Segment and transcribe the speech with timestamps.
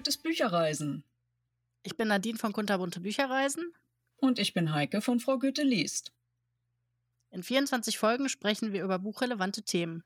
[0.00, 1.04] Goethes Bücherreisen.
[1.82, 3.74] Ich bin Nadine von Kunterbunte Bücherreisen.
[4.16, 6.14] Und ich bin Heike von Frau Goethe liest.
[7.28, 10.02] In 24 Folgen sprechen wir über buchrelevante Themen.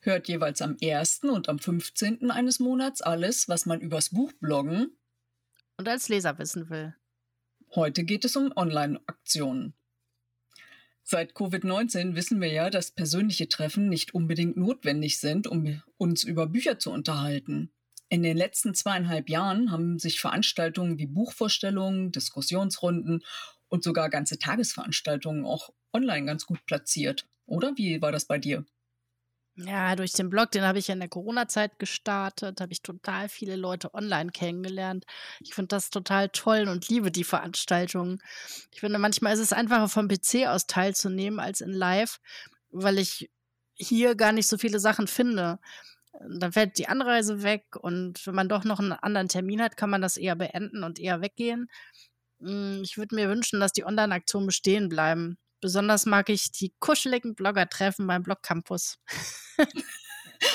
[0.00, 1.20] Hört jeweils am 1.
[1.22, 2.32] und am 15.
[2.32, 4.98] eines Monats alles, was man übers Buch bloggen
[5.76, 6.96] und als Leser wissen will.
[7.76, 9.74] Heute geht es um Online-Aktionen.
[11.04, 16.48] Seit Covid-19 wissen wir ja, dass persönliche Treffen nicht unbedingt notwendig sind, um uns über
[16.48, 17.72] Bücher zu unterhalten.
[18.10, 23.24] In den letzten zweieinhalb Jahren haben sich Veranstaltungen wie Buchvorstellungen, Diskussionsrunden
[23.68, 27.26] und sogar ganze Tagesveranstaltungen auch online ganz gut platziert.
[27.46, 28.64] Oder wie war das bei dir?
[29.56, 33.56] Ja, durch den Blog, den habe ich in der Corona-Zeit gestartet, habe ich total viele
[33.56, 35.04] Leute online kennengelernt.
[35.40, 38.22] Ich finde das total toll und liebe die Veranstaltungen.
[38.72, 42.20] Ich finde, manchmal ist es einfacher vom PC aus teilzunehmen als in Live,
[42.70, 43.30] weil ich
[43.74, 45.58] hier gar nicht so viele Sachen finde.
[46.12, 49.90] Dann fällt die Anreise weg und wenn man doch noch einen anderen Termin hat, kann
[49.90, 51.68] man das eher beenden und eher weggehen.
[52.40, 55.38] Hm, ich würde mir wünschen, dass die Online-Aktionen bestehen bleiben.
[55.60, 58.98] Besonders mag ich die kuscheligen Blogger-Treffen beim Blog Campus.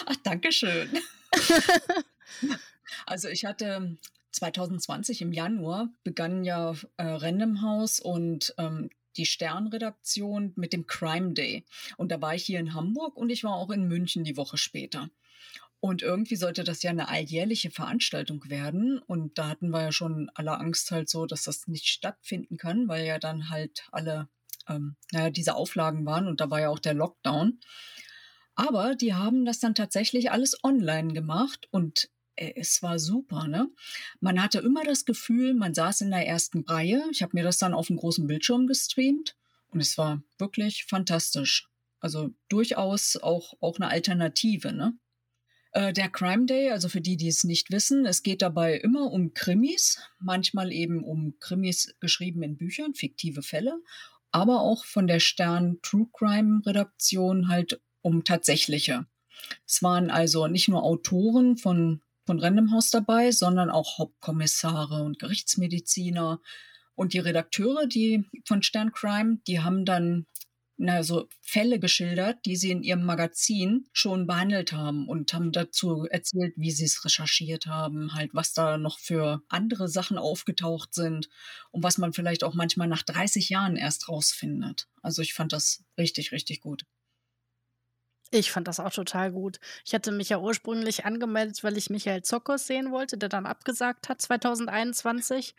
[0.06, 0.90] Ach, danke schön.
[3.06, 3.98] also ich hatte
[4.32, 11.34] 2020 im Januar begann ja äh, Random House und ähm, die Sternredaktion mit dem Crime
[11.34, 11.66] Day.
[11.98, 14.58] Und da war ich hier in Hamburg und ich war auch in München die Woche
[14.58, 15.10] später.
[15.80, 19.00] Und irgendwie sollte das ja eine alljährliche Veranstaltung werden.
[19.00, 22.88] Und da hatten wir ja schon alle Angst halt so, dass das nicht stattfinden kann,
[22.88, 24.30] weil ja dann halt alle
[24.68, 27.60] ähm, naja, diese Auflagen waren und da war ja auch der Lockdown.
[28.56, 33.70] Aber die haben das dann tatsächlich alles online gemacht und es war super, ne?
[34.20, 37.04] Man hatte immer das Gefühl, man saß in der ersten Reihe.
[37.12, 39.36] Ich habe mir das dann auf dem großen Bildschirm gestreamt
[39.70, 41.70] und es war wirklich fantastisch.
[42.00, 44.98] Also durchaus auch, auch eine Alternative, ne?
[45.72, 49.12] Äh, der Crime Day, also für die, die es nicht wissen, es geht dabei immer
[49.12, 53.80] um Krimis, manchmal eben um Krimis geschrieben in Büchern, fiktive Fälle
[54.34, 59.06] aber auch von der Stern True Crime Redaktion halt um tatsächliche.
[59.66, 65.20] Es waren also nicht nur Autoren von, von Random House dabei, sondern auch Hauptkommissare und
[65.20, 66.40] Gerichtsmediziner.
[66.96, 70.28] Und die Redakteure, die von Stern Crime, die haben dann
[70.78, 76.06] na, so Fälle geschildert, die sie in ihrem Magazin schon behandelt haben und haben dazu
[76.10, 81.30] erzählt, wie sie es recherchiert haben, halt was da noch für andere Sachen aufgetaucht sind
[81.72, 84.88] und was man vielleicht auch manchmal nach 30 Jahren erst rausfindet.
[85.02, 86.86] Also ich fand das richtig, richtig gut.
[88.34, 89.60] Ich fand das auch total gut.
[89.86, 94.10] Ich hatte mich ja ursprünglich angemeldet, weil ich Michael Zokos sehen wollte, der dann abgesagt
[94.10, 95.54] hat 2021.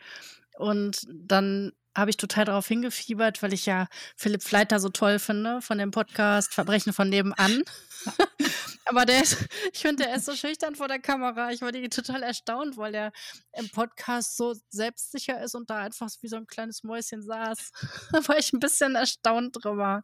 [0.57, 3.87] Und dann habe ich total darauf hingefiebert, weil ich ja
[4.17, 7.63] Philipp Fleiter so toll finde von dem Podcast Verbrechen von nebenan.
[8.85, 9.37] Aber der ist,
[9.71, 11.51] ich finde, der ist so schüchtern vor der Kamera.
[11.51, 13.13] Ich war total erstaunt, weil er
[13.53, 17.71] im Podcast so selbstsicher ist und da einfach wie so ein kleines Mäuschen saß.
[18.11, 20.03] da war ich ein bisschen erstaunt drüber.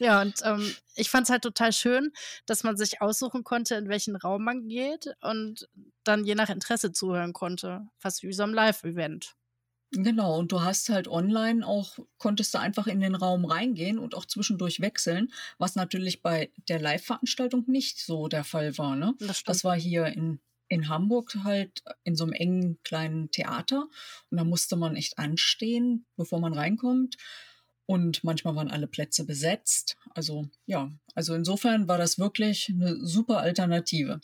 [0.00, 2.10] Ja, und ähm, ich fand es halt total schön,
[2.46, 5.68] dass man sich aussuchen konnte, in welchen Raum man geht und
[6.04, 7.86] dann je nach Interesse zuhören konnte.
[7.98, 9.36] Fast wie so ein Live-Event.
[9.92, 14.14] Genau, und du hast halt online auch, konntest du einfach in den Raum reingehen und
[14.14, 18.96] auch zwischendurch wechseln, was natürlich bei der Live-Veranstaltung nicht so der Fall war.
[18.96, 19.14] Ne?
[19.18, 23.88] Das, das war hier in, in Hamburg halt in so einem engen kleinen Theater
[24.30, 27.16] und da musste man echt anstehen, bevor man reinkommt.
[27.90, 29.96] Und manchmal waren alle Plätze besetzt.
[30.14, 34.20] Also ja, also insofern war das wirklich eine super Alternative.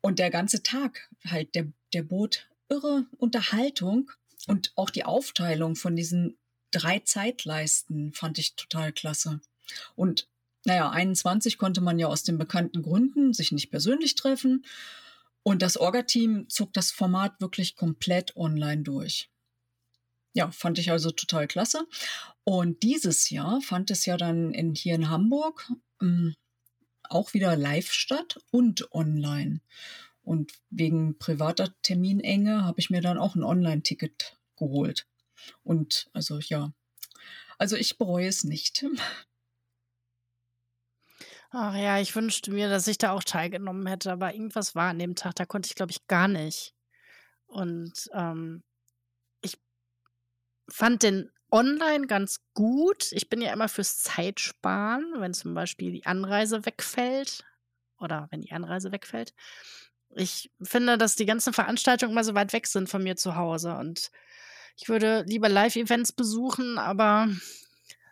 [0.00, 4.12] Und der ganze Tag halt, der, der bot irre Unterhaltung
[4.46, 6.38] und auch die Aufteilung von diesen
[6.70, 9.40] drei Zeitleisten fand ich total klasse.
[9.96, 10.28] Und
[10.64, 14.64] naja, 21 konnte man ja aus den bekannten Gründen sich nicht persönlich treffen.
[15.42, 19.28] Und das Orga-Team zog das Format wirklich komplett online durch.
[20.34, 21.86] Ja, fand ich also total klasse.
[22.44, 25.70] Und dieses Jahr fand es ja dann in, hier in Hamburg
[26.00, 26.34] ähm,
[27.04, 29.60] auch wieder live statt und online.
[30.22, 35.06] Und wegen privater Terminenge habe ich mir dann auch ein Online-Ticket geholt.
[35.62, 36.72] Und also ja,
[37.58, 38.84] also ich bereue es nicht.
[41.50, 44.98] Ach ja, ich wünschte mir, dass ich da auch teilgenommen hätte, aber irgendwas war an
[44.98, 46.74] dem Tag, da konnte ich, glaube ich, gar nicht.
[47.46, 48.62] Und ähm,
[50.72, 53.12] fand den online ganz gut.
[53.12, 57.44] Ich bin ja immer fürs Zeitsparen, wenn zum Beispiel die Anreise wegfällt
[57.98, 59.34] oder wenn die Anreise wegfällt.
[60.14, 63.76] Ich finde, dass die ganzen Veranstaltungen immer so weit weg sind von mir zu Hause
[63.76, 64.10] und
[64.76, 67.28] ich würde lieber Live-Events besuchen, aber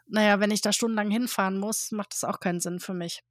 [0.06, 3.22] naja, wenn ich da stundenlang hinfahren muss, macht das auch keinen Sinn für mich.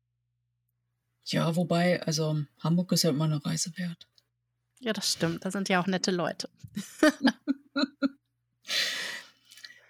[1.25, 4.07] Ja, wobei, also Hamburg ist ja immer eine Reise wert.
[4.79, 5.45] Ja, das stimmt.
[5.45, 6.49] Da sind ja auch nette Leute.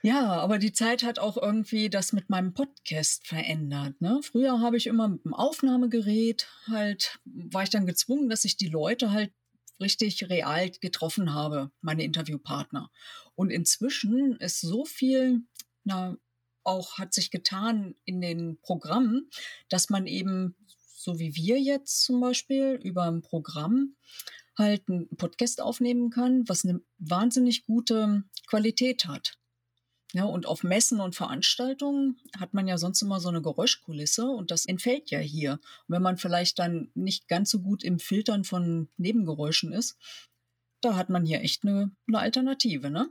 [0.02, 4.00] Ja, aber die Zeit hat auch irgendwie das mit meinem Podcast verändert.
[4.00, 4.22] Ne?
[4.24, 8.70] Früher habe ich immer mit dem Aufnahmegerät halt, war ich dann gezwungen, dass ich die
[8.70, 9.34] Leute halt
[9.82, 12.92] richtig real getroffen habe, meine Interviewpartner.
[13.36, 15.42] Und inzwischen ist so viel,
[15.84, 16.18] na,
[16.64, 19.30] auch hat sich getan in den Programmen,
[19.70, 20.56] dass man eben,
[20.94, 23.96] so wie wir jetzt zum Beispiel, über ein Programm
[24.58, 29.39] halt einen Podcast aufnehmen kann, was eine wahnsinnig gute Qualität hat.
[30.14, 34.50] Ja, und auf Messen und Veranstaltungen hat man ja sonst immer so eine Geräuschkulisse und
[34.50, 35.54] das entfällt ja hier.
[35.54, 39.98] Und wenn man vielleicht dann nicht ganz so gut im Filtern von Nebengeräuschen ist,
[40.82, 42.90] da hat man hier echt eine, eine Alternative.
[42.90, 43.10] Ne?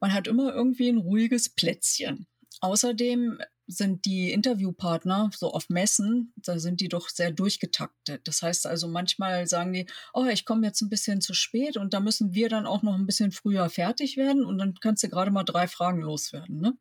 [0.00, 2.26] Man hat immer irgendwie ein ruhiges Plätzchen.
[2.60, 8.26] Außerdem sind die Interviewpartner so auf Messen, da sind die doch sehr durchgetaktet.
[8.26, 11.92] Das heißt also, manchmal sagen die, oh, ich komme jetzt ein bisschen zu spät und
[11.92, 15.08] da müssen wir dann auch noch ein bisschen früher fertig werden und dann kannst du
[15.08, 16.60] gerade mal drei Fragen loswerden.
[16.60, 16.76] Ne?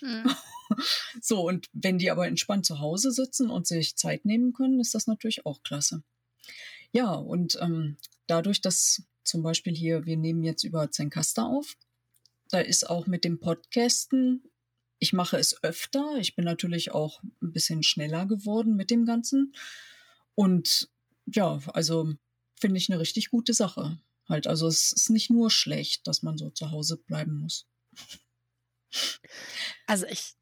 [0.00, 0.30] Mhm.
[1.20, 4.94] so, und wenn die aber entspannt zu Hause sitzen und sich Zeit nehmen können, ist
[4.94, 6.02] das natürlich auch klasse.
[6.92, 7.96] Ja, und ähm,
[8.26, 11.76] dadurch, dass zum Beispiel hier, wir nehmen jetzt über Zencaster auf,
[12.50, 14.42] da ist auch mit dem Podcasten
[14.98, 16.16] ich mache es öfter.
[16.18, 19.54] Ich bin natürlich auch ein bisschen schneller geworden mit dem Ganzen.
[20.34, 20.88] Und
[21.26, 22.12] ja, also
[22.58, 23.98] finde ich eine richtig gute Sache.
[24.28, 27.66] Halt, also es ist nicht nur schlecht, dass man so zu Hause bleiben muss.
[29.86, 30.34] Also ich,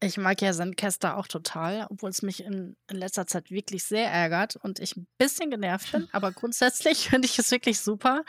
[0.00, 4.10] ich mag ja Sandcaster auch total, obwohl es mich in, in, letzter Zeit wirklich sehr
[4.10, 6.08] ärgert und ich ein bisschen genervt bin.
[6.12, 8.24] Aber grundsätzlich finde ich es wirklich super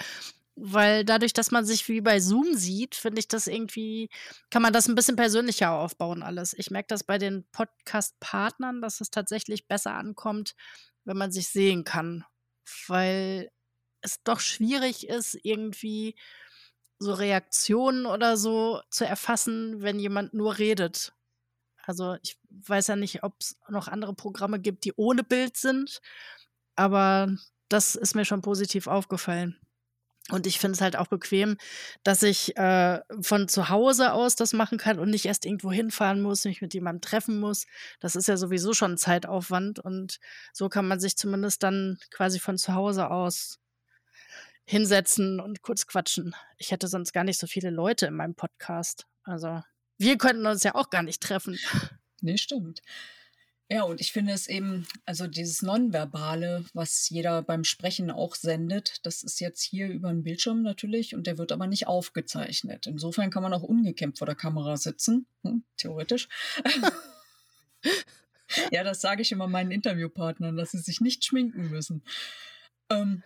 [0.62, 4.10] weil dadurch, dass man sich wie bei Zoom sieht, finde ich das irgendwie,
[4.50, 6.54] kann man das ein bisschen persönlicher aufbauen alles.
[6.54, 10.56] Ich merke das bei den Podcast-Partnern, dass es tatsächlich besser ankommt,
[11.06, 12.26] wenn man sich sehen kann,
[12.88, 13.50] weil
[14.02, 16.16] es doch schwierig ist, irgendwie
[17.00, 21.14] so Reaktionen oder so zu erfassen, wenn jemand nur redet.
[21.84, 26.02] Also ich weiß ja nicht, ob es noch andere Programme gibt, die ohne Bild sind,
[26.76, 27.36] aber
[27.70, 29.60] das ist mir schon positiv aufgefallen.
[30.32, 31.58] Und ich finde es halt auch bequem,
[32.04, 36.22] dass ich äh, von zu Hause aus das machen kann und nicht erst irgendwo hinfahren
[36.22, 37.66] muss, mich mit jemandem treffen muss.
[38.00, 40.20] Das ist ja sowieso schon Zeitaufwand und
[40.54, 43.60] so kann man sich zumindest dann quasi von zu Hause aus
[44.66, 46.36] hinsetzen und kurz quatschen.
[46.58, 49.08] Ich hätte sonst gar nicht so viele Leute in meinem Podcast.
[49.24, 49.62] Also
[49.98, 51.58] wir könnten uns ja auch gar nicht treffen.
[52.22, 52.82] Nee, stimmt.
[53.72, 59.06] Ja, und ich finde es eben, also dieses Nonverbale, was jeder beim Sprechen auch sendet,
[59.06, 62.88] das ist jetzt hier über den Bildschirm natürlich und der wird aber nicht aufgezeichnet.
[62.88, 66.28] Insofern kann man auch ungekämmt vor der Kamera sitzen, hm, theoretisch.
[68.72, 72.02] ja, das sage ich immer meinen Interviewpartnern, dass sie sich nicht schminken müssen.
[72.90, 73.22] Ähm,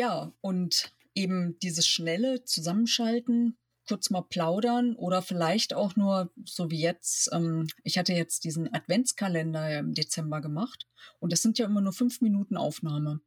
[0.00, 3.56] ja, und eben dieses schnelle Zusammenschalten
[3.90, 8.72] kurz mal plaudern oder vielleicht auch nur, so wie jetzt, ähm, ich hatte jetzt diesen
[8.72, 10.86] Adventskalender im Dezember gemacht
[11.18, 13.20] und das sind ja immer nur fünf Minuten Aufnahme.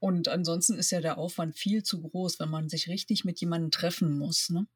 [0.00, 3.70] Und ansonsten ist ja der Aufwand viel zu groß, wenn man sich richtig mit jemandem
[3.70, 4.50] treffen muss.
[4.50, 4.66] Ne?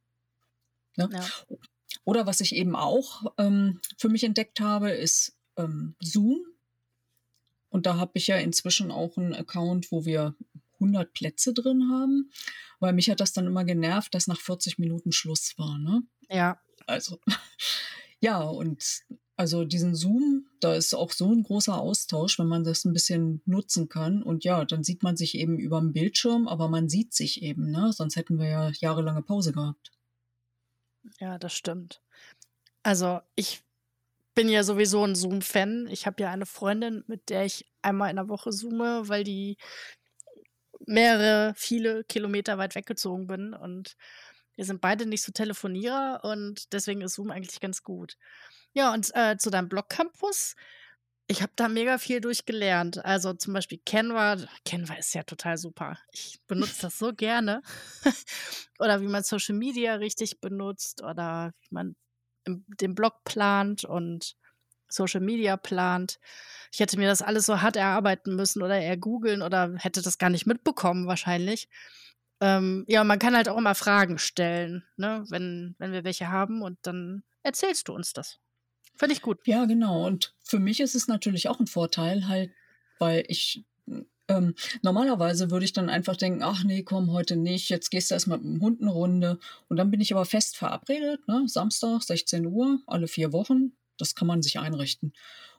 [0.96, 1.08] Ne?
[1.12, 1.26] Ja.
[2.04, 6.38] Oder was ich eben auch ähm, für mich entdeckt habe, ist ähm, Zoom.
[7.68, 10.36] Und da habe ich ja inzwischen auch einen Account, wo wir
[10.74, 12.30] 100 Plätze drin haben,
[12.80, 15.78] weil mich hat das dann immer genervt, dass nach 40 Minuten Schluss war.
[15.78, 16.02] Ne?
[16.28, 16.60] Ja.
[16.86, 17.18] Also,
[18.20, 19.04] ja, und
[19.36, 23.42] also diesen Zoom, da ist auch so ein großer Austausch, wenn man das ein bisschen
[23.46, 24.22] nutzen kann.
[24.22, 27.70] Und ja, dann sieht man sich eben über dem Bildschirm, aber man sieht sich eben,
[27.70, 27.92] ne?
[27.92, 29.90] Sonst hätten wir ja jahrelange Pause gehabt.
[31.18, 32.00] Ja, das stimmt.
[32.82, 33.64] Also ich
[34.34, 35.88] bin ja sowieso ein Zoom-Fan.
[35.90, 39.56] Ich habe ja eine Freundin, mit der ich einmal in der Woche zoome, weil die
[40.86, 43.96] mehrere, viele Kilometer weit weggezogen bin und
[44.56, 48.16] wir sind beide nicht so Telefonierer und deswegen ist Zoom eigentlich ganz gut.
[48.72, 50.54] Ja, und äh, zu deinem Blog-Campus.
[51.26, 53.04] Ich habe da mega viel durchgelernt.
[53.04, 54.36] Also zum Beispiel Canva.
[54.66, 55.98] Canva ist ja total super.
[56.12, 57.62] Ich benutze das so gerne.
[58.78, 61.96] oder wie man Social Media richtig benutzt oder wie man
[62.46, 64.36] den Blog plant und
[64.88, 66.18] Social Media plant.
[66.72, 70.18] Ich hätte mir das alles so hart erarbeiten müssen oder eher googeln oder hätte das
[70.18, 71.68] gar nicht mitbekommen wahrscheinlich.
[72.40, 75.24] Ähm, ja, man kann halt auch immer Fragen stellen, ne?
[75.28, 78.40] wenn, wenn wir welche haben und dann erzählst du uns das.
[79.08, 79.38] Ich gut.
[79.46, 80.06] Ja, genau.
[80.06, 82.52] Und für mich ist es natürlich auch ein Vorteil, halt,
[82.98, 83.64] weil ich
[84.28, 88.14] ähm, normalerweise würde ich dann einfach denken, ach nee, komm, heute nicht, jetzt gehst du
[88.14, 89.38] erstmal mit dem Hund eine Runde.
[89.68, 91.44] Und dann bin ich aber fest verabredet, ne?
[91.46, 95.12] Samstag, 16 Uhr, alle vier Wochen, das kann man sich einrichten.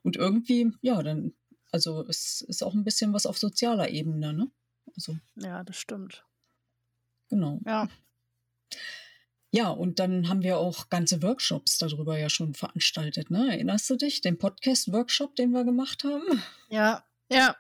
[0.04, 1.34] Und irgendwie, ja, dann,
[1.72, 4.52] also es ist auch ein bisschen was auf sozialer Ebene, ne?
[4.96, 6.24] Also, Ja, das stimmt.
[7.30, 7.60] genau.
[7.66, 7.88] Ja.
[9.52, 13.52] Ja, und dann haben wir auch ganze Workshops darüber ja schon veranstaltet, ne?
[13.52, 14.20] Erinnerst du dich?
[14.22, 16.44] Den Podcast-Workshop, den wir gemacht haben?
[16.70, 17.56] Ja, ja.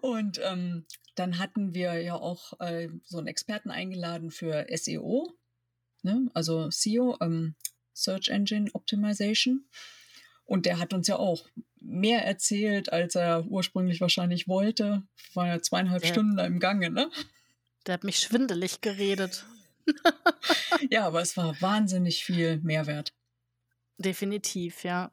[0.00, 5.32] Und ähm, dann hatten wir ja auch äh, so einen Experten eingeladen für SEO,
[6.02, 6.28] ne?
[6.34, 7.54] also SEO, ähm,
[7.92, 9.64] Search Engine Optimization.
[10.44, 11.46] Und der hat uns ja auch
[11.80, 15.02] mehr erzählt, als er ursprünglich wahrscheinlich wollte.
[15.34, 17.10] War ja zweieinhalb Der, Stunden da im Gange, ne?
[17.86, 19.44] der hat mich schwindelig geredet.
[20.88, 23.12] Ja, aber es war wahnsinnig viel Mehrwert.
[23.98, 25.10] Definitiv, ja.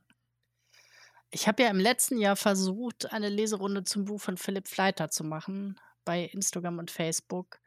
[1.29, 5.23] Ich habe ja im letzten Jahr versucht, eine Leserunde zum Buch von Philipp Fleiter zu
[5.23, 7.59] machen bei Instagram und Facebook.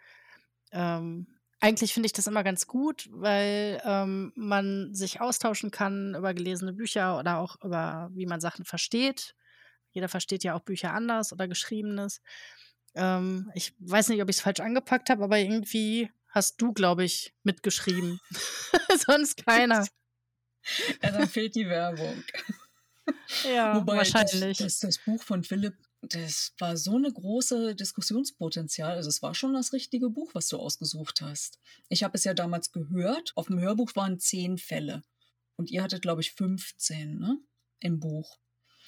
[0.73, 1.27] Ähm,
[1.61, 6.73] eigentlich finde ich das immer ganz gut, weil ähm, man sich austauschen kann über gelesene
[6.73, 9.35] Bücher oder auch über, wie man Sachen versteht.
[9.93, 12.23] Jeder versteht ja auch Bücher anders oder Geschriebenes.
[12.95, 17.05] Ähm, ich weiß nicht, ob ich es falsch angepackt habe, aber irgendwie hast du, glaube
[17.05, 18.21] ich, mitgeschrieben.
[19.07, 19.87] Sonst keiner.
[21.03, 22.23] Ja, dann fehlt die Werbung.
[23.51, 24.59] Ja, Wobei das, wahrscheinlich.
[24.59, 28.93] das, das Buch von Philipp, das war so eine große Diskussionspotenzial.
[28.93, 31.59] Also es war schon das richtige Buch, was du ausgesucht hast.
[31.89, 33.33] Ich habe es ja damals gehört.
[33.37, 35.03] Auf dem Hörbuch waren zehn Fälle.
[35.57, 37.39] Und ihr hattet, glaube ich, 15 ne?
[37.81, 38.39] im Buch.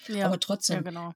[0.07, 1.13] Ja, Aber ja, trotzdem, genau.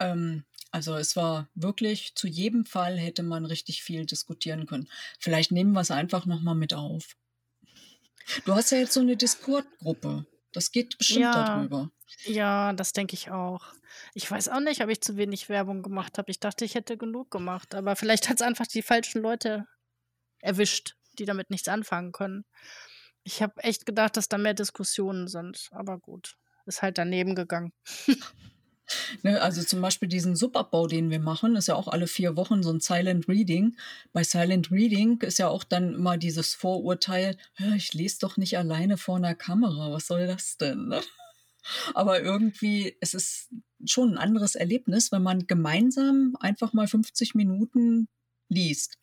[0.00, 4.88] ähm, also es war wirklich, zu jedem Fall hätte man richtig viel diskutieren können.
[5.20, 7.16] Vielleicht nehmen wir es einfach nochmal mit auf.
[8.44, 10.26] Du hast ja jetzt so eine Discord-Gruppe.
[10.56, 11.90] Das geht bestimmt Ja, darüber.
[12.24, 13.66] ja, das denke ich auch.
[14.14, 16.30] Ich weiß auch nicht, ob ich zu wenig Werbung gemacht habe.
[16.30, 19.66] Ich dachte, ich hätte genug gemacht, aber vielleicht hat es einfach die falschen Leute
[20.40, 22.46] erwischt, die damit nichts anfangen können.
[23.22, 27.74] Ich habe echt gedacht, dass da mehr Diskussionen sind, aber gut, ist halt daneben gegangen.
[29.22, 32.62] Ne, also zum Beispiel diesen Subabbau, den wir machen, ist ja auch alle vier Wochen
[32.62, 33.76] so ein Silent Reading.
[34.12, 38.58] Bei Silent Reading ist ja auch dann immer dieses Vorurteil, "Ja, ich lese doch nicht
[38.58, 40.94] alleine vor einer Kamera, was soll das denn?
[41.94, 43.50] Aber irgendwie, es ist
[43.86, 48.08] schon ein anderes Erlebnis, wenn man gemeinsam einfach mal 50 Minuten
[48.50, 48.98] liest.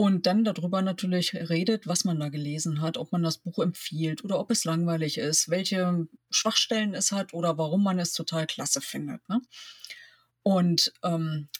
[0.00, 4.24] Und dann darüber natürlich redet, was man da gelesen hat, ob man das Buch empfiehlt
[4.24, 8.80] oder ob es langweilig ist, welche Schwachstellen es hat oder warum man es total klasse
[8.80, 9.20] findet.
[9.28, 9.42] Ne?
[10.42, 11.50] Und ähm,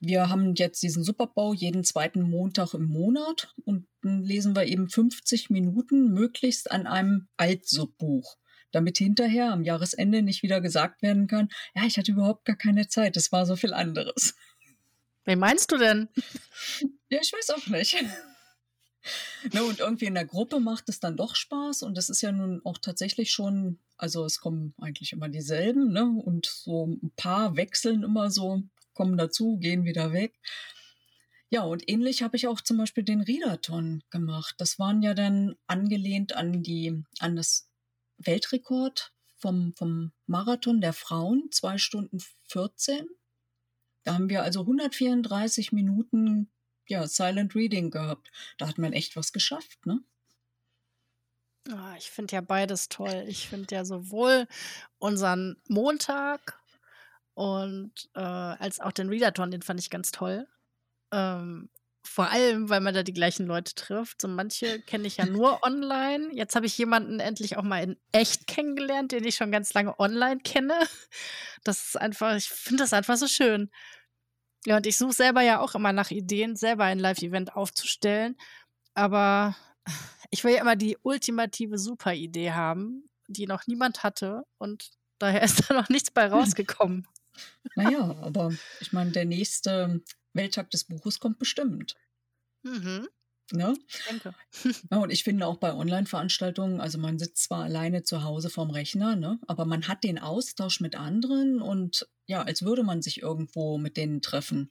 [0.00, 4.88] wir haben jetzt diesen Superbau jeden zweiten Montag im Monat und dann lesen wir eben
[4.88, 8.38] 50 Minuten möglichst an einem Altsubbuch,
[8.72, 12.88] damit hinterher am Jahresende nicht wieder gesagt werden kann, ja, ich hatte überhaupt gar keine
[12.88, 14.34] Zeit, es war so viel anderes.
[15.24, 16.08] Wen meinst du denn?
[17.08, 17.96] Ja, ich weiß auch nicht.
[19.52, 22.32] ne, und irgendwie in der Gruppe macht es dann doch Spaß und das ist ja
[22.32, 26.04] nun auch tatsächlich schon, also es kommen eigentlich immer dieselben, ne?
[26.04, 28.62] Und so ein paar wechseln immer so,
[28.94, 30.34] kommen dazu, gehen wieder weg.
[31.48, 34.56] Ja, und ähnlich habe ich auch zum Beispiel den Readathon gemacht.
[34.58, 37.68] Das waren ja dann angelehnt an die, an das
[38.18, 43.06] Weltrekord vom, vom Marathon der Frauen, zwei Stunden 14.
[44.02, 46.50] Da haben wir also 134 Minuten
[46.88, 48.30] ja, Silent Reading gehabt.
[48.58, 50.00] Da hat man echt was geschafft, ne?
[51.70, 53.24] Ah, ich finde ja beides toll.
[53.26, 54.46] Ich finde ja sowohl
[54.98, 56.60] unseren Montag
[57.34, 60.46] und äh, als auch den Readathon, den fand ich ganz toll.
[61.12, 61.68] Ähm,
[62.06, 64.22] vor allem, weil man da die gleichen Leute trifft.
[64.22, 66.30] So manche kenne ich ja nur online.
[66.32, 69.98] Jetzt habe ich jemanden endlich auch mal in echt kennengelernt, den ich schon ganz lange
[69.98, 70.78] online kenne.
[71.64, 73.70] Das ist einfach, ich finde das einfach so schön.
[74.64, 78.36] Ja, und ich suche selber ja auch immer nach Ideen, selber ein Live-Event aufzustellen.
[78.94, 79.56] Aber
[80.30, 84.44] ich will ja immer die ultimative Super-Idee haben, die noch niemand hatte.
[84.58, 87.06] Und daher ist da noch nichts bei rausgekommen.
[87.74, 91.94] Naja, aber ich meine, der nächste Welttag des Buches kommt bestimmt.
[92.62, 93.08] Mhm,
[93.52, 93.76] Ne?
[94.90, 98.70] Ja, und ich finde auch bei Online-Veranstaltungen, also man sitzt zwar alleine zu Hause vorm
[98.70, 103.22] Rechner, ne, aber man hat den Austausch mit anderen und ja, als würde man sich
[103.22, 104.70] irgendwo mit denen treffen.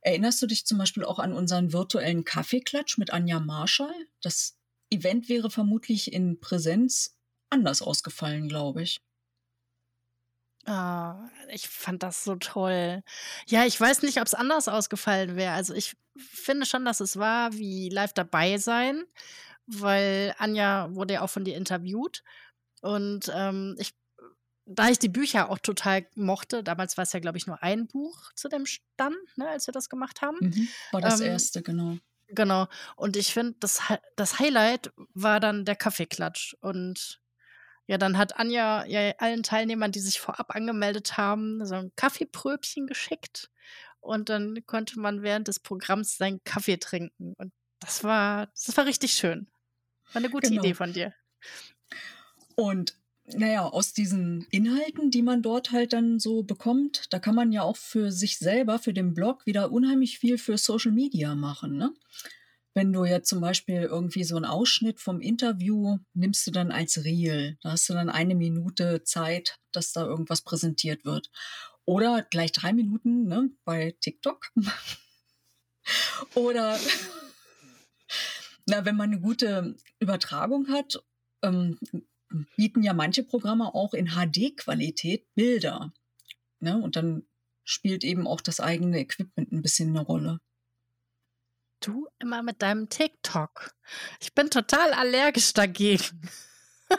[0.00, 3.94] Erinnerst du dich zum Beispiel auch an unseren virtuellen Kaffeeklatsch mit Anja Marschall?
[4.22, 4.56] Das
[4.90, 7.18] Event wäre vermutlich in Präsenz
[7.50, 9.00] anders ausgefallen, glaube ich.
[10.66, 13.02] Ah, ich fand das so toll.
[13.46, 15.52] Ja, ich weiß nicht, ob es anders ausgefallen wäre.
[15.52, 19.04] Also ich finde schon, dass es war wie live dabei sein,
[19.66, 22.24] weil Anja wurde ja auch von dir interviewt.
[22.82, 23.94] Und ähm, ich,
[24.64, 27.86] da ich die Bücher auch total mochte, damals war es ja, glaube ich, nur ein
[27.86, 30.38] Buch zu dem Stand, ne, als wir das gemacht haben.
[30.40, 30.68] Mhm.
[30.90, 31.96] War das Ähm, erste, genau.
[32.28, 32.66] Genau.
[32.96, 33.80] Und ich finde, das,
[34.16, 36.54] das Highlight war dann der Kaffeeklatsch.
[36.60, 37.20] Und
[37.86, 42.86] Ja, dann hat Anja ja allen Teilnehmern, die sich vorab angemeldet haben, so ein Kaffeepröbchen
[42.86, 43.50] geschickt.
[44.00, 47.34] Und dann konnte man während des Programms seinen Kaffee trinken.
[47.38, 49.48] Und das war, das war richtig schön.
[50.12, 50.62] War eine gute Genau.
[50.62, 51.12] Idee von dir.
[52.54, 52.96] Und
[53.28, 57.62] naja, aus diesen Inhalten, die man dort halt dann so bekommt, da kann man ja
[57.62, 61.76] auch für sich selber, für den Blog wieder unheimlich viel für Social Media machen.
[61.76, 61.92] Ne?
[62.76, 67.04] Wenn du jetzt zum Beispiel irgendwie so einen Ausschnitt vom Interview nimmst du dann als
[67.04, 71.30] Reel, da hast du dann eine Minute Zeit, dass da irgendwas präsentiert wird.
[71.86, 74.52] Oder gleich drei Minuten ne, bei TikTok.
[76.34, 76.78] Oder
[78.66, 81.02] na, wenn man eine gute Übertragung hat,
[81.40, 81.78] ähm,
[82.58, 85.94] bieten ja manche Programme auch in HD-Qualität Bilder.
[86.60, 86.76] Ne?
[86.76, 87.22] Und dann
[87.64, 90.40] spielt eben auch das eigene Equipment ein bisschen eine Rolle.
[91.80, 93.72] Du immer mit deinem TikTok.
[94.20, 96.28] Ich bin total allergisch dagegen.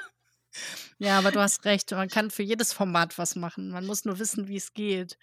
[0.99, 1.91] ja, aber du hast recht.
[1.91, 3.69] Man kann für jedes Format was machen.
[3.69, 5.17] Man muss nur wissen, wie es geht.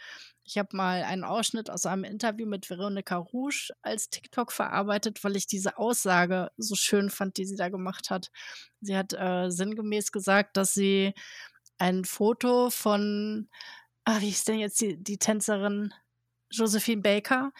[0.46, 5.36] Ich habe mal einen Ausschnitt aus einem Interview mit Veronika Rouge als TikTok verarbeitet, weil
[5.36, 8.30] ich diese Aussage so schön fand, die sie da gemacht hat.
[8.80, 11.14] Sie hat äh, sinngemäß gesagt, dass sie
[11.78, 13.48] ein Foto von,
[14.04, 15.94] ah, wie ist denn jetzt die, die Tänzerin
[16.56, 17.52] Josephine Baker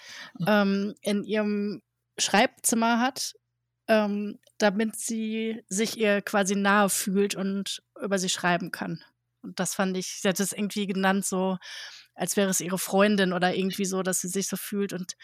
[0.47, 1.83] ähm, in ihrem
[2.19, 3.35] Schreibzimmer hat,
[3.89, 9.03] ähm, damit sie sich ihr quasi nahe fühlt und über sie schreiben kann.
[9.43, 11.59] Und das fand ich, sie hat es irgendwie genannt, so
[12.15, 14.93] als wäre es ihre Freundin oder irgendwie so, dass sie sich so fühlt.
[14.93, 15.15] Und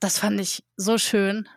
[0.00, 1.48] das fand ich so schön.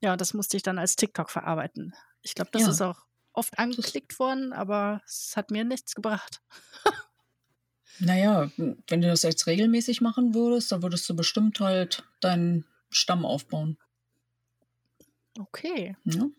[0.00, 1.94] Ja, das musste ich dann als TikTok verarbeiten.
[2.22, 2.70] Ich glaube, das Ja.
[2.70, 6.40] ist auch oft angeklickt worden, aber es hat mir nichts gebracht.
[8.00, 13.24] Naja, wenn du das jetzt regelmäßig machen würdest, dann würdest du bestimmt halt deinen Stamm
[13.24, 13.78] aufbauen.
[15.38, 15.96] Okay.
[16.04, 16.30] Ne?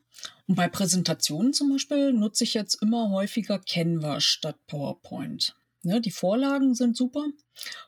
[0.47, 5.55] Und bei Präsentationen zum Beispiel nutze ich jetzt immer häufiger Canva statt PowerPoint.
[5.81, 7.25] Ne, die Vorlagen sind super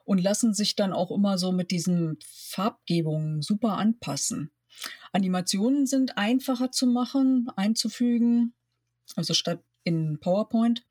[0.06, 4.52] und lassen sich dann auch immer so mit diesen Farbgebungen super anpassen.
[5.12, 8.54] Animationen sind einfacher zu machen, einzufügen,
[9.18, 10.86] also statt in PowerPoint.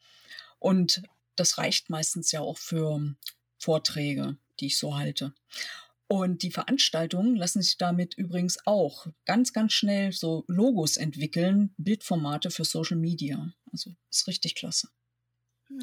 [0.59, 1.03] Und
[1.41, 3.15] das reicht meistens ja auch für
[3.59, 5.35] Vorträge, die ich so halte.
[6.07, 12.51] Und die Veranstaltungen lassen sich damit übrigens auch ganz, ganz schnell so Logos entwickeln, Bildformate
[12.51, 13.53] für Social Media.
[13.73, 14.89] Also ist richtig klasse.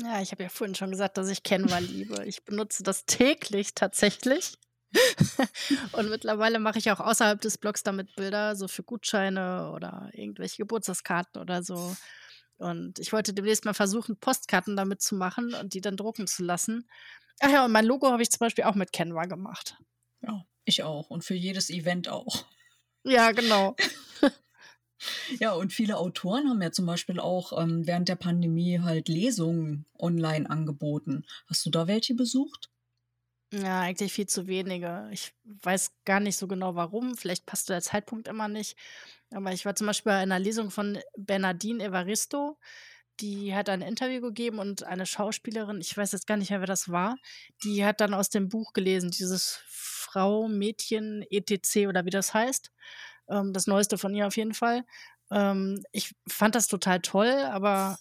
[0.03, 2.25] Ja, ich habe ja vorhin schon gesagt, dass ich Canva liebe.
[2.25, 4.57] Ich benutze das täglich tatsächlich.
[5.93, 10.57] Und mittlerweile mache ich auch außerhalb des Blogs damit Bilder, so für Gutscheine oder irgendwelche
[10.57, 11.95] Geburtstagskarten oder so.
[12.57, 16.43] Und ich wollte demnächst mal versuchen, Postkarten damit zu machen und die dann drucken zu
[16.43, 16.89] lassen.
[17.39, 19.77] Ach ja, und mein Logo habe ich zum Beispiel auch mit Canva gemacht.
[20.21, 21.09] Ja, ich auch.
[21.09, 22.45] Und für jedes Event auch.
[23.03, 23.75] Ja, genau.
[25.39, 29.85] Ja, und viele Autoren haben ja zum Beispiel auch ähm, während der Pandemie halt Lesungen
[29.99, 31.25] online angeboten.
[31.47, 32.71] Hast du da welche besucht?
[33.53, 35.07] Ja, eigentlich viel zu wenige.
[35.11, 37.15] Ich weiß gar nicht so genau warum.
[37.15, 38.75] Vielleicht passte der Zeitpunkt immer nicht.
[39.31, 42.57] Aber ich war zum Beispiel bei einer Lesung von Bernardine Evaristo.
[43.19, 46.67] Die hat ein Interview gegeben und eine Schauspielerin, ich weiß jetzt gar nicht mehr, wer
[46.67, 47.17] das war,
[47.63, 51.87] die hat dann aus dem Buch gelesen, dieses Frau, Mädchen, etc.
[51.87, 52.71] oder wie das heißt.
[53.29, 54.83] Ähm, das Neueste von ihr auf jeden Fall.
[55.31, 57.97] Ähm, ich fand das total toll, aber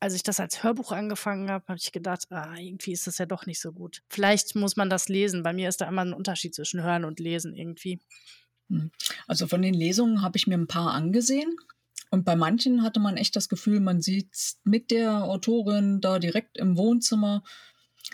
[0.00, 3.26] als ich das als Hörbuch angefangen habe, habe ich gedacht, ah, irgendwie ist das ja
[3.26, 4.02] doch nicht so gut.
[4.08, 5.42] Vielleicht muss man das lesen.
[5.42, 8.00] Bei mir ist da immer ein Unterschied zwischen Hören und Lesen irgendwie.
[9.26, 11.56] Also von den Lesungen habe ich mir ein paar angesehen.
[12.10, 16.58] Und bei manchen hatte man echt das Gefühl, man sitzt mit der Autorin da direkt
[16.58, 17.44] im Wohnzimmer.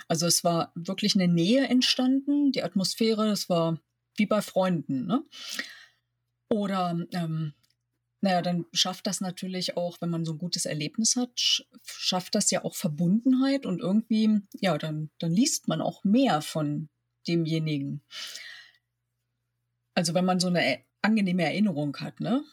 [0.08, 3.78] Also es war wirklich eine Nähe entstanden, die Atmosphäre, das war
[4.16, 5.06] wie bei Freunden.
[5.06, 5.24] Ne?
[6.48, 7.54] Oder ähm,
[8.20, 12.34] naja, dann schafft das natürlich auch, wenn man so ein gutes Erlebnis hat, sch- schafft
[12.34, 16.88] das ja auch Verbundenheit und irgendwie, ja, dann, dann liest man auch mehr von
[17.28, 18.02] demjenigen.
[19.96, 22.44] Also wenn man so eine angenehme Erinnerung hat, ne?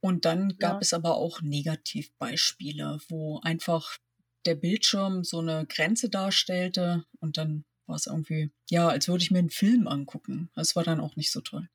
[0.00, 0.80] Und dann gab Ja.
[0.80, 3.98] es aber auch Negativbeispiele, wo einfach
[4.46, 9.30] der Bildschirm so eine Grenze darstellte und dann war es irgendwie, ja, als würde ich
[9.30, 10.50] mir einen Film angucken.
[10.54, 11.68] Das war dann auch nicht so toll.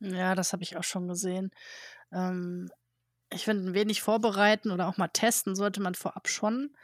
[0.00, 1.50] Ja, das habe ich auch schon gesehen.
[2.12, 2.70] Ähm,
[3.32, 6.76] ich finde, ein wenig vorbereiten oder auch mal testen sollte man vorab schon.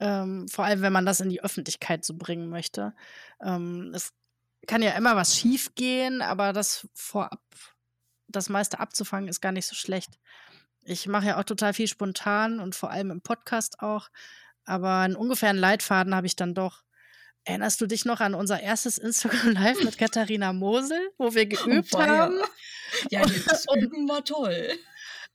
[0.00, 2.94] Ähm, vor allem, wenn man das in die Öffentlichkeit so bringen möchte.
[3.42, 4.14] Ähm, es
[4.66, 7.42] kann ja immer was schief gehen, aber das vorab,
[8.28, 10.18] das meiste abzufangen, ist gar nicht so schlecht.
[10.82, 14.08] Ich mache ja auch total viel spontan und vor allem im Podcast auch.
[14.64, 16.82] Aber einen ungefähren Leitfaden habe ich dann doch.
[17.44, 21.92] Erinnerst du dich noch an unser erstes Instagram Live mit Katharina Mosel, wo wir geübt
[21.92, 22.06] weia.
[22.06, 22.40] haben?
[23.10, 24.70] Ja, das Üben war toll.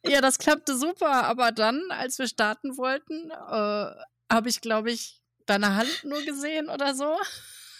[0.05, 1.25] Ja, das klappte super.
[1.25, 6.69] Aber dann, als wir starten wollten, äh, habe ich, glaube ich, deine Hand nur gesehen
[6.69, 7.17] oder so.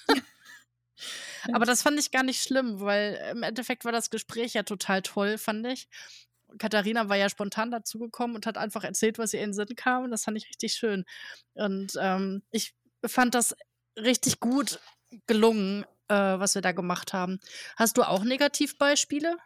[1.54, 5.02] Aber das fand ich gar nicht schlimm, weil im Endeffekt war das Gespräch ja total
[5.02, 5.88] toll, fand ich.
[6.58, 10.04] Katharina war ja spontan dazugekommen und hat einfach erzählt, was ihr in den Sinn kam.
[10.04, 11.06] Und das fand ich richtig schön.
[11.54, 12.74] Und ähm, ich
[13.06, 13.56] fand das
[13.98, 14.80] richtig gut
[15.28, 17.40] gelungen, äh, was wir da gemacht haben.
[17.78, 19.38] Hast du auch Negativbeispiele?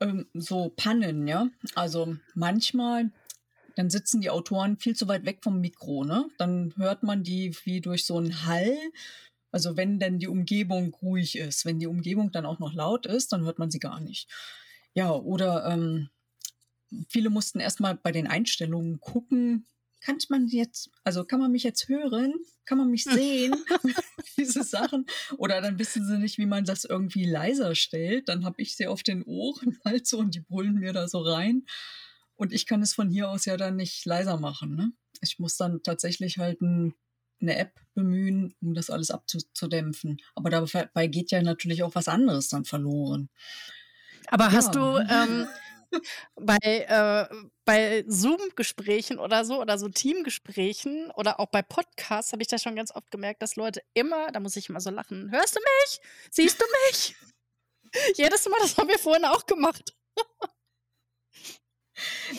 [0.00, 1.48] Ähm, so Pannen, ja.
[1.74, 3.10] Also manchmal,
[3.76, 6.28] dann sitzen die Autoren viel zu weit weg vom Mikro, ne?
[6.38, 8.76] Dann hört man die wie durch so einen Hall.
[9.56, 13.32] Also wenn denn die Umgebung ruhig ist, wenn die Umgebung dann auch noch laut ist,
[13.32, 14.28] dann hört man sie gar nicht.
[14.92, 16.10] Ja, oder ähm,
[17.08, 19.64] viele mussten erstmal bei den Einstellungen gucken,
[20.00, 22.34] kann man jetzt, also kann man mich jetzt hören?
[22.66, 23.54] Kann man mich sehen?
[24.36, 25.06] Diese Sachen.
[25.38, 28.28] Oder dann wissen sie nicht, wie man das irgendwie leiser stellt.
[28.28, 31.20] Dann habe ich sie auf den Ohren halt so und die brüllen mir da so
[31.20, 31.64] rein.
[32.34, 34.76] Und ich kann es von hier aus ja dann nicht leiser machen.
[34.76, 34.92] Ne?
[35.22, 36.92] Ich muss dann tatsächlich halt ein,
[37.40, 40.18] eine App bemühen, um das alles abzudämpfen.
[40.34, 43.28] Aber dabei geht ja natürlich auch was anderes dann verloren.
[44.28, 45.46] Aber hast du ähm,
[46.34, 47.26] bei, äh,
[47.64, 52.76] bei Zoom-Gesprächen oder so oder so Teamgesprächen oder auch bei Podcasts habe ich das schon
[52.76, 56.00] ganz oft gemerkt, dass Leute immer, da muss ich immer so lachen, hörst du mich?
[56.30, 57.16] Siehst du mich?
[58.16, 59.94] Jedes Mal, das haben wir vorhin auch gemacht.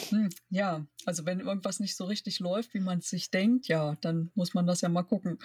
[0.10, 3.98] Hm, ja, also wenn irgendwas nicht so richtig läuft, wie man es sich denkt, ja,
[4.02, 5.40] dann muss man das ja mal gucken.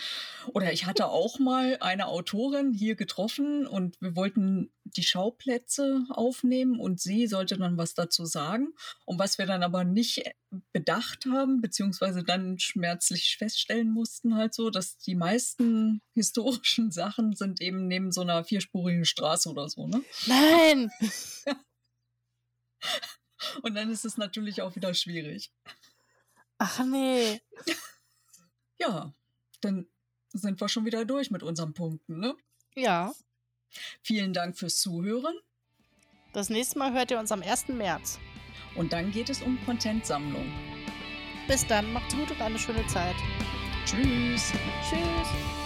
[0.52, 6.78] Oder ich hatte auch mal eine Autorin hier getroffen und wir wollten die Schauplätze aufnehmen
[6.78, 8.74] und sie sollte dann was dazu sagen.
[9.04, 10.24] Und was wir dann aber nicht
[10.72, 17.60] bedacht haben, beziehungsweise dann schmerzlich feststellen mussten, halt so, dass die meisten historischen Sachen sind
[17.60, 20.02] eben neben so einer vierspurigen Straße oder so, ne?
[20.26, 20.90] Nein!
[23.62, 25.52] Und dann ist es natürlich auch wieder schwierig.
[26.58, 27.40] Ach nee.
[28.78, 29.12] Ja,
[29.60, 29.86] dann
[30.32, 32.36] sind wir schon wieder durch mit unseren Punkten, ne?
[32.74, 33.12] Ja.
[34.02, 35.34] Vielen Dank fürs Zuhören.
[36.32, 37.68] Das nächste Mal hört ihr uns am 1.
[37.68, 38.18] März.
[38.74, 40.50] Und dann geht es um Contentsammlung.
[41.46, 43.16] Bis dann, macht's gut und eine schöne Zeit.
[43.84, 44.52] Tschüss.
[44.88, 45.61] Tschüss.